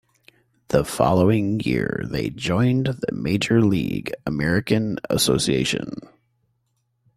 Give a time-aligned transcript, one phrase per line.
[0.69, 5.93] The following year, they joined the major league American Association.